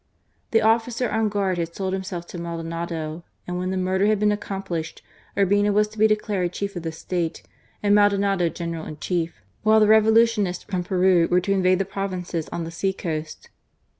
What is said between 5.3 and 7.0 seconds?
Urbina was to be declared Chief of the